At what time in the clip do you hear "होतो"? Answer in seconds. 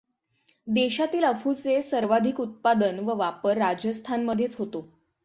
4.55-4.85